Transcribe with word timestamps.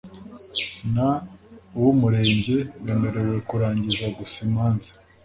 n 0.93 0.95
uw 1.77 1.85
Umurenge 1.93 2.55
bemerewe 2.83 3.37
kurangiza 3.49 4.05
gusa 4.17 4.35
imanza 4.47 4.89